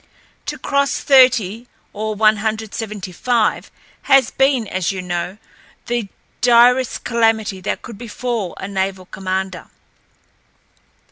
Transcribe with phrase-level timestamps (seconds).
[0.47, 3.69] To cross thirty or one hundred seventy five
[4.09, 5.37] has been, as you know,
[5.85, 6.09] the
[6.41, 9.67] direst calamity that could befall a naval commander.